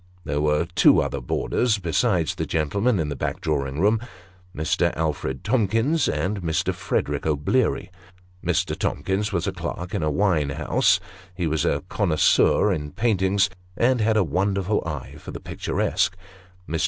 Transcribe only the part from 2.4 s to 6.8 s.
gentleman in the back drawing room Mr. Alfred Tomkins and Mr.